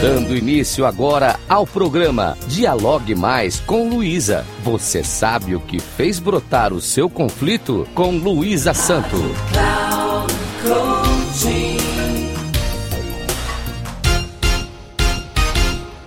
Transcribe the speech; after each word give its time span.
Dando 0.00 0.36
início 0.36 0.84
agora 0.84 1.40
ao 1.48 1.66
programa 1.66 2.36
Dialogue 2.48 3.14
Mais 3.14 3.60
com 3.60 3.88
Luísa. 3.88 4.44
Você 4.62 5.02
sabe 5.02 5.56
o 5.56 5.60
que 5.60 5.80
fez 5.80 6.18
brotar 6.18 6.74
o 6.74 6.82
seu 6.82 7.08
conflito 7.08 7.88
com 7.94 8.10
Luísa 8.10 8.74
Santo. 8.74 9.16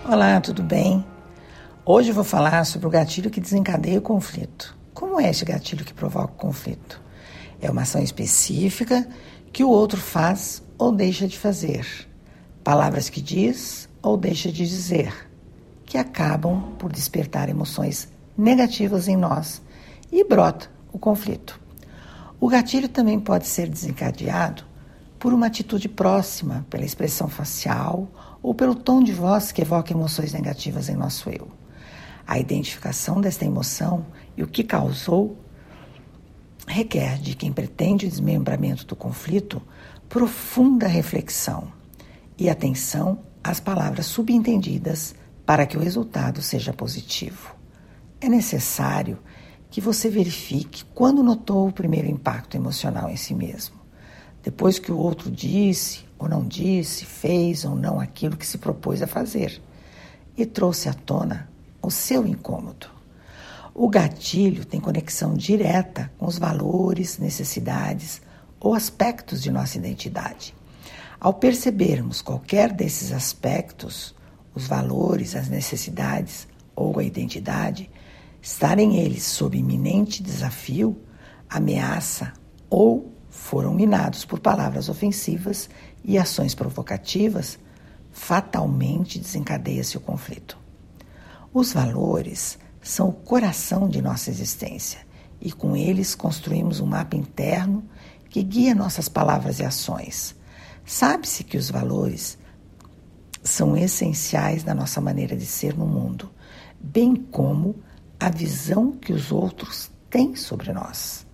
Olá, 0.08 0.40
tudo 0.40 0.62
bem? 0.62 1.04
Hoje 1.84 2.10
eu 2.10 2.16
vou 2.16 2.24
falar 2.24 2.66
sobre 2.66 2.86
o 2.86 2.92
gatilho 2.92 3.32
que 3.32 3.42
desencadeia 3.42 3.98
o 3.98 4.04
conflito. 4.04 4.78
Como 4.94 5.20
é 5.20 5.32
esse 5.32 5.44
gatilho 5.44 5.84
que 5.84 5.96
provoca 5.96 6.34
o 6.34 6.38
conflito? 6.38 7.02
É 7.60 7.71
uma 7.71 7.82
ação 7.82 8.04
específica 8.04 9.09
que 9.52 9.63
o 9.63 9.70
outro 9.70 9.99
faz 9.99 10.62
ou 10.77 10.91
deixa 10.91 11.27
de 11.27 11.40
fazer 11.40 12.08
palavras 12.70 13.09
que 13.09 13.20
diz 13.20 13.88
ou 14.02 14.17
deixa 14.17 14.52
de 14.52 14.66
dizer, 14.66 15.30
que 15.85 15.98
acabam 15.98 16.73
por 16.77 16.91
despertar 16.91 17.49
emoções 17.49 18.07
negativas 18.38 19.07
em 19.07 19.17
nós 19.17 19.62
e 20.12 20.23
brota 20.23 20.70
o 20.94 20.99
conflito. 20.99 21.59
O 22.40 22.48
gatilho 22.48 22.88
também 22.88 23.20
pode 23.20 23.48
ser 23.48 23.67
desencadeado 23.67 24.63
por 25.17 25.34
uma 25.34 25.48
atitude 25.48 25.90
próxima, 25.90 26.66
pela 26.70 26.85
expressão 26.85 27.27
facial 27.27 28.07
ou 28.41 28.54
pelo 28.54 28.76
tom 28.76 29.04
de 29.04 29.12
voz 29.12 29.52
que 29.52 29.62
evoca 29.62 29.91
emoções 29.91 30.31
negativas 30.31 30.88
em 30.88 30.95
nosso 30.95 31.29
eu. 31.29 31.49
A 32.26 32.40
identificação 32.40 33.20
desta 33.20 33.43
emoção 33.43 34.05
e 34.38 34.43
o 34.43 34.48
que 34.48 34.63
causou 34.63 35.38
requer 36.66 37.18
de 37.18 37.35
quem 37.35 37.52
pretende 37.52 38.05
o 38.05 38.09
desmembramento 38.09 38.85
do 38.85 38.95
conflito 38.95 39.62
profunda 40.07 40.87
reflexão 40.87 41.68
e 42.37 42.49
atenção 42.49 43.20
às 43.43 43.59
palavras 43.59 44.05
subentendidas 44.05 45.15
para 45.45 45.65
que 45.65 45.77
o 45.77 45.82
resultado 45.82 46.41
seja 46.41 46.73
positivo. 46.73 47.55
É 48.21 48.29
necessário 48.29 49.18
que 49.70 49.81
você 49.81 50.09
verifique 50.09 50.84
quando 50.93 51.23
notou 51.23 51.68
o 51.68 51.73
primeiro 51.73 52.07
impacto 52.07 52.55
emocional 52.55 53.09
em 53.09 53.15
si 53.15 53.34
mesmo. 53.34 53.76
Depois 54.43 54.79
que 54.79 54.91
o 54.91 54.98
outro 54.98 55.29
disse 55.29 56.05
ou 56.18 56.27
não 56.27 56.46
disse, 56.46 57.05
fez 57.05 57.65
ou 57.65 57.76
não 57.76 57.99
aquilo 57.99 58.37
que 58.37 58.48
se 58.48 58.57
propôs 58.57 59.01
a 59.01 59.07
fazer 59.07 59.62
e 60.35 60.46
trouxe 60.46 60.90
à 60.90 60.93
tona 60.93 61.49
o 61.81 61.90
seu 61.90 62.26
incômodo. 62.26 62.87
O 63.74 63.87
gatilho 63.87 64.66
tem 64.66 64.79
conexão 64.79 65.34
direta 65.35 66.12
com 66.18 66.25
os 66.25 66.38
valores, 66.38 67.18
necessidades 67.18 68.22
ou 68.59 68.74
aspectos 68.74 69.41
de 69.41 69.51
nossa 69.51 69.78
identidade. 69.78 70.53
Ao 71.19 71.34
percebermos 71.34 72.22
qualquer 72.22 72.72
desses 72.72 73.12
aspectos, 73.12 74.16
os 74.56 74.67
valores, 74.67 75.35
as 75.35 75.50
necessidades 75.50 76.47
ou 76.73 76.97
a 76.97 77.03
identidade, 77.03 77.91
estarem 78.41 78.95
eles 78.95 79.23
sob 79.23 79.57
iminente 79.57 80.23
desafio, 80.23 80.97
ameaça 81.50 82.31
ou 82.69 83.13
foram 83.29 83.73
minados 83.73 84.23
por 84.23 84.40
palavras 84.40 84.88
ofensivas 84.88 85.69
e 86.06 86.17
ações 86.17 86.56
provocativas, 86.56 87.59
fatalmente 88.13 89.19
desencadeia-se 89.19 89.97
o 89.97 90.01
conflito. 90.01 90.57
Os 91.53 91.73
valores 91.73 92.57
são 92.81 93.09
o 93.09 93.13
coração 93.13 93.90
de 93.90 94.01
nossa 94.01 94.29
existência 94.29 95.01
e 95.41 95.51
com 95.51 95.75
eles 95.75 96.16
construímos 96.16 96.79
um 96.79 96.85
mapa 96.85 97.17
interno 97.17 97.84
que 98.29 98.41
guia 98.41 98.73
nossas 98.73 99.09
palavras 99.09 99.59
e 99.59 99.66
ações 99.66 100.38
Sabe-se 100.90 101.44
que 101.44 101.56
os 101.56 101.69
valores 101.69 102.35
são 103.44 103.78
essenciais 103.78 104.64
na 104.64 104.74
nossa 104.74 105.00
maneira 105.00 105.38
de 105.38 105.46
ser 105.46 105.78
no 105.78 105.86
mundo, 105.86 106.31
bem 106.80 107.16
como 107.16 107.75
a 108.19 108.28
visão 108.31 108.94
que 108.94 109.14
os 109.14 109.31
outros 109.31 109.91
têm 110.09 110.36
sobre 110.36 110.74
nós. 110.74 111.28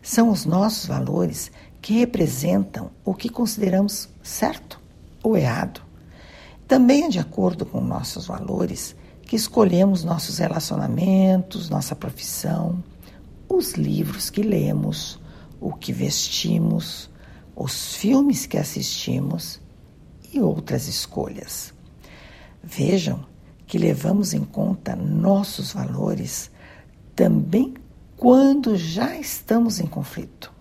São 0.00 0.30
os 0.30 0.46
nossos 0.46 0.86
valores 0.86 1.52
que 1.82 1.98
representam 1.98 2.90
o 3.04 3.12
que 3.12 3.28
consideramos 3.28 4.08
certo 4.22 4.80
ou 5.22 5.36
errado. 5.36 5.82
Também 6.66 7.04
é 7.04 7.08
de 7.10 7.18
acordo 7.18 7.66
com 7.66 7.82
nossos 7.82 8.26
valores 8.26 8.96
que 9.26 9.36
escolhemos 9.36 10.04
nossos 10.04 10.38
relacionamentos, 10.38 11.68
nossa 11.68 11.94
profissão, 11.94 12.82
os 13.46 13.74
livros 13.74 14.30
que 14.30 14.40
lemos, 14.40 15.20
o 15.60 15.70
que 15.74 15.92
vestimos, 15.92 17.10
os 17.56 17.96
filmes 17.96 18.44
que 18.44 18.58
assistimos 18.58 19.58
e 20.30 20.40
outras 20.40 20.86
escolhas. 20.86 21.72
Vejam 22.62 23.24
que 23.66 23.78
levamos 23.78 24.34
em 24.34 24.44
conta 24.44 24.94
nossos 24.94 25.72
valores 25.72 26.50
também 27.14 27.74
quando 28.16 28.76
já 28.76 29.16
estamos 29.18 29.80
em 29.80 29.86
conflito. 29.86 30.52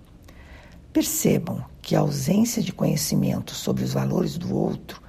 Percebam 0.94 1.64
que 1.82 1.96
a 1.96 2.00
ausência 2.00 2.64
de 2.64 2.72
conhecimento 2.72 3.54
sobre 3.54 3.84
os 3.84 3.92
valores 3.92 4.38
do 4.38 4.56
outro 4.56 5.02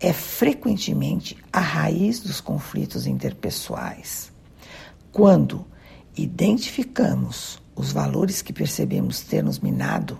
é 0.00 0.12
frequentemente 0.12 1.36
a 1.52 1.60
raiz 1.60 2.20
dos 2.20 2.40
conflitos 2.40 3.06
interpessoais. 3.06 4.32
Quando 5.12 5.66
identificamos 6.16 7.62
os 7.74 7.92
valores 7.92 8.40
que 8.40 8.52
percebemos 8.52 9.20
ter 9.20 9.42
nos 9.42 9.58
minado, 9.58 10.18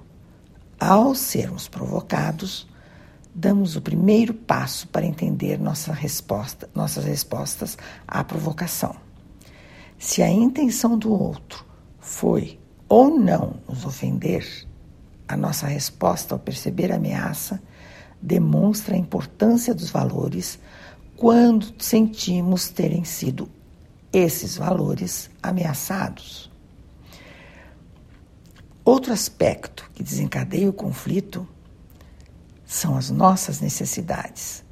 ao 0.78 1.14
sermos 1.14 1.68
provocados, 1.68 2.66
damos 3.34 3.76
o 3.76 3.80
primeiro 3.80 4.32
passo 4.32 4.88
para 4.88 5.06
entender 5.06 5.58
nossa 5.58 5.92
resposta, 5.92 6.68
nossas 6.74 7.04
respostas 7.04 7.76
à 8.06 8.24
provocação. 8.24 8.96
Se 9.98 10.22
a 10.22 10.30
intenção 10.30 10.98
do 10.98 11.12
outro 11.12 11.64
foi 11.98 12.58
ou 12.88 13.18
não 13.18 13.56
nos 13.68 13.84
ofender, 13.84 14.46
a 15.28 15.36
nossa 15.36 15.66
resposta 15.66 16.34
ao 16.34 16.38
perceber 16.38 16.92
a 16.92 16.96
ameaça 16.96 17.60
demonstra 18.22 18.94
a 18.94 18.98
importância 18.98 19.74
dos 19.74 19.90
valores 19.90 20.58
quando 21.16 21.74
sentimos 21.82 22.68
terem 22.68 23.04
sido 23.04 23.48
esses 24.12 24.56
valores 24.56 25.30
ameaçados. 25.42 26.50
Outro 28.86 29.12
aspecto 29.12 29.90
que 29.92 30.00
desencadeia 30.00 30.70
o 30.70 30.72
conflito 30.72 31.44
são 32.64 32.96
as 32.96 33.10
nossas 33.10 33.60
necessidades. 33.60 34.62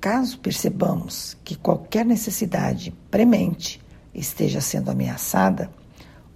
Caso 0.00 0.38
percebamos 0.38 1.36
que 1.44 1.54
qualquer 1.56 2.06
necessidade 2.06 2.90
premente 3.10 3.78
esteja 4.14 4.62
sendo 4.62 4.90
ameaçada, 4.90 5.70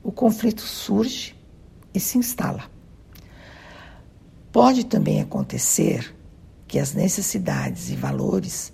o 0.02 0.12
conflito 0.12 0.60
surge 0.60 1.34
e 1.94 1.98
se 1.98 2.18
instala. 2.18 2.64
Pode 4.52 4.84
também 4.84 5.22
acontecer 5.22 6.14
que 6.68 6.78
as 6.78 6.92
necessidades 6.92 7.88
e 7.88 7.96
valores 7.96 8.70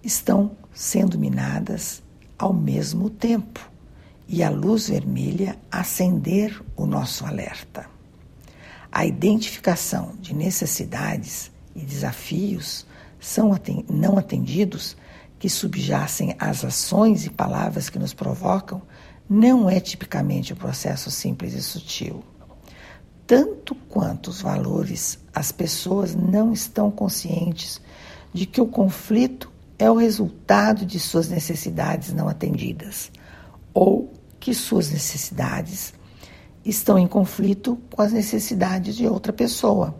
estão 0.00 0.56
sendo 0.72 1.18
minadas 1.18 2.04
ao 2.38 2.52
mesmo 2.52 3.10
tempo 3.10 3.69
e 4.32 4.44
a 4.44 4.48
luz 4.48 4.88
vermelha 4.88 5.58
acender 5.72 6.62
o 6.76 6.86
nosso 6.86 7.26
alerta. 7.26 7.90
A 8.92 9.04
identificação 9.04 10.14
de 10.20 10.32
necessidades 10.32 11.50
e 11.74 11.80
desafios 11.80 12.86
são 13.18 13.50
não 13.90 14.16
atendidos 14.16 14.96
que 15.36 15.50
subjacem 15.50 16.36
às 16.38 16.64
ações 16.64 17.26
e 17.26 17.30
palavras 17.30 17.90
que 17.90 17.98
nos 17.98 18.14
provocam 18.14 18.80
não 19.28 19.68
é 19.68 19.80
tipicamente 19.80 20.52
um 20.52 20.56
processo 20.56 21.10
simples 21.10 21.52
e 21.52 21.62
sutil. 21.62 22.22
Tanto 23.26 23.74
quanto 23.74 24.28
os 24.28 24.40
valores, 24.40 25.18
as 25.34 25.50
pessoas 25.50 26.14
não 26.14 26.52
estão 26.52 26.88
conscientes 26.88 27.80
de 28.32 28.46
que 28.46 28.60
o 28.60 28.66
conflito 28.66 29.50
é 29.76 29.90
o 29.90 29.96
resultado 29.96 30.86
de 30.86 31.00
suas 31.00 31.28
necessidades 31.28 32.12
não 32.12 32.28
atendidas 32.28 33.10
ou 33.74 34.12
que 34.40 34.54
suas 34.54 34.90
necessidades 34.90 35.92
estão 36.64 36.98
em 36.98 37.06
conflito 37.06 37.78
com 37.94 38.02
as 38.02 38.12
necessidades 38.12 38.96
de 38.96 39.06
outra 39.06 39.32
pessoa. 39.32 39.94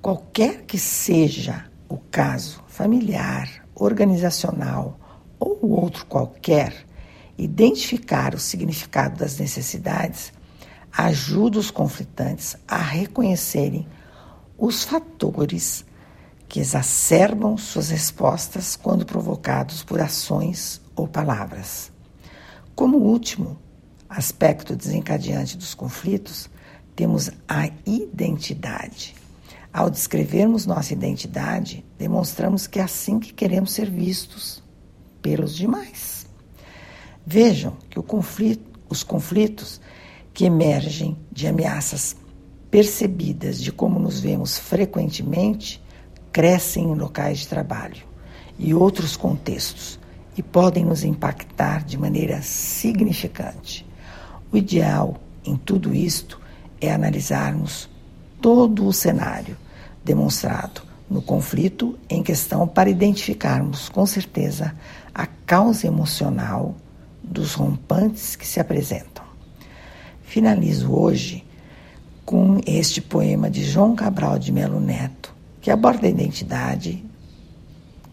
Qualquer 0.00 0.62
que 0.62 0.78
seja 0.78 1.64
o 1.88 1.96
caso 1.96 2.62
familiar, 2.68 3.66
organizacional 3.74 4.98
ou 5.38 5.58
outro 5.70 6.06
qualquer, 6.06 6.86
identificar 7.36 8.34
o 8.34 8.38
significado 8.38 9.18
das 9.18 9.38
necessidades 9.38 10.32
ajuda 10.92 11.58
os 11.58 11.70
conflitantes 11.70 12.56
a 12.68 12.76
reconhecerem 12.76 13.86
os 14.58 14.84
fatores 14.84 15.84
que 16.48 16.60
exacerbam 16.60 17.56
suas 17.56 17.90
respostas 17.90 18.76
quando 18.76 19.06
provocados 19.06 19.82
por 19.82 20.00
ações 20.00 20.80
ou 20.96 21.06
palavras. 21.06 21.92
Como 22.74 22.98
último 22.98 23.58
aspecto 24.08 24.74
desencadeante 24.74 25.56
dos 25.56 25.74
conflitos, 25.74 26.50
temos 26.96 27.30
a 27.48 27.70
identidade. 27.86 29.14
Ao 29.72 29.88
descrevermos 29.88 30.66
nossa 30.66 30.92
identidade, 30.92 31.84
demonstramos 31.96 32.66
que 32.66 32.80
é 32.80 32.82
assim 32.82 33.20
que 33.20 33.32
queremos 33.32 33.72
ser 33.72 33.88
vistos 33.88 34.62
pelos 35.22 35.54
demais. 35.54 36.26
Vejam 37.24 37.76
que 37.88 38.00
conflito, 38.02 38.80
os 38.88 39.04
conflitos 39.04 39.80
que 40.34 40.44
emergem 40.44 41.16
de 41.30 41.46
ameaças 41.46 42.16
percebidas 42.70 43.60
de 43.60 43.70
como 43.70 44.00
nos 44.00 44.18
vemos 44.18 44.58
frequentemente 44.58 45.80
crescem 46.32 46.90
em 46.90 46.94
locais 46.94 47.40
de 47.40 47.48
trabalho 47.48 48.04
e 48.58 48.74
outros 48.74 49.16
contextos 49.16 49.99
e 50.40 50.42
podem 50.42 50.86
nos 50.86 51.04
impactar 51.04 51.84
de 51.84 51.98
maneira 51.98 52.40
significante. 52.40 53.86
O 54.50 54.56
ideal 54.56 55.20
em 55.44 55.54
tudo 55.54 55.94
isto 55.94 56.40
é 56.80 56.90
analisarmos 56.90 57.90
todo 58.40 58.86
o 58.86 58.92
cenário 58.92 59.54
demonstrado 60.02 60.80
no 61.10 61.20
conflito 61.20 61.98
em 62.08 62.22
questão 62.22 62.66
para 62.66 62.88
identificarmos 62.88 63.90
com 63.90 64.06
certeza 64.06 64.74
a 65.14 65.26
causa 65.26 65.86
emocional 65.86 66.74
dos 67.22 67.52
rompantes 67.52 68.34
que 68.34 68.46
se 68.46 68.58
apresentam. 68.58 69.22
Finalizo 70.22 70.90
hoje 70.90 71.44
com 72.24 72.62
este 72.64 73.02
poema 73.02 73.50
de 73.50 73.62
João 73.62 73.94
Cabral 73.94 74.38
de 74.38 74.50
Melo 74.50 74.80
Neto, 74.80 75.34
que 75.60 75.70
aborda 75.70 76.06
a 76.06 76.10
identidade 76.10 77.04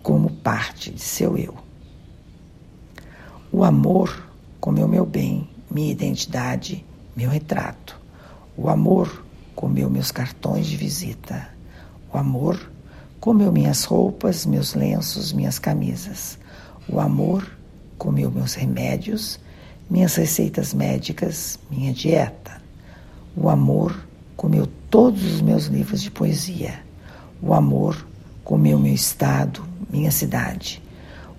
como 0.03 0.29
parte 0.29 0.91
de 0.91 0.99
seu 1.01 1.37
eu. 1.37 1.66
O 3.51 3.63
amor 3.63 4.27
como 4.59 4.83
o 4.83 4.87
meu 4.87 5.05
bem, 5.05 5.47
minha 5.71 5.91
identidade, 5.91 6.85
meu 7.15 7.29
retrato. 7.29 7.97
O 8.57 8.69
amor 8.69 9.23
comeu 9.55 9.89
meus 9.89 10.11
cartões 10.11 10.67
de 10.67 10.75
visita. 10.75 11.47
O 12.13 12.17
amor 12.17 12.69
comeu 13.19 13.51
minhas 13.51 13.85
roupas, 13.85 14.45
meus 14.45 14.73
lenços, 14.73 15.31
minhas 15.31 15.57
camisas. 15.59 16.37
O 16.89 16.99
amor 16.99 17.49
comeu 17.97 18.29
meus 18.29 18.53
remédios, 18.53 19.39
minhas 19.89 20.15
receitas 20.15 20.73
médicas, 20.73 21.57
minha 21.71 21.93
dieta. 21.93 22.61
O 23.35 23.49
amor 23.49 23.97
comeu 24.35 24.67
todos 24.89 25.23
os 25.23 25.41
meus 25.41 25.67
livros 25.67 26.01
de 26.01 26.11
poesia. 26.11 26.83
O 27.41 27.53
amor 27.53 28.05
comeu 28.43 28.77
meu 28.77 28.93
estado, 28.93 29.63
minha 29.89 30.11
cidade. 30.11 30.83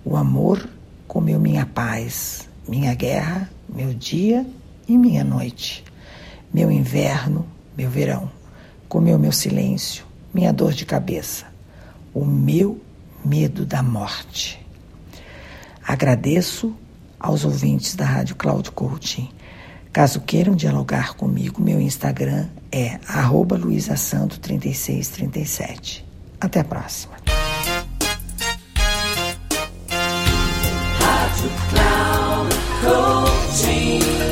O 0.05 0.17
amor 0.17 0.67
comeu 1.09 1.41
minha 1.41 1.67
paz, 1.67 2.49
minha 2.69 2.95
guerra, 2.95 3.51
meu 3.69 3.93
dia 3.95 4.47
e 4.87 4.97
minha 4.97 5.25
noite. 5.25 5.83
Meu 6.53 6.71
inverno, 6.71 7.45
meu 7.77 7.91
verão, 7.91 8.31
comeu 8.89 9.19
meu 9.19 9.33
silêncio, 9.33 10.05
minha 10.33 10.53
dor 10.53 10.73
de 10.73 10.87
cabeça, 10.87 11.47
o 12.15 12.25
meu 12.25 12.81
medo 13.25 13.67
da 13.67 13.83
morte. 13.83 14.65
Agradeço 15.83 16.73
aos 17.19 17.45
ouvintes 17.45 17.97
da 17.97 18.05
Rádio 18.05 18.37
Cloud 18.37 18.71
Coaching. 18.71 19.29
Caso 19.93 20.21
queiram 20.21 20.55
dialogar 20.55 21.15
comigo, 21.15 21.61
meu 21.63 21.81
Instagram 21.81 22.47
é 22.71 23.01
luisasanto3637. 23.59 26.05
Até 26.41 26.61
a 26.61 26.65
próxima. 26.65 27.28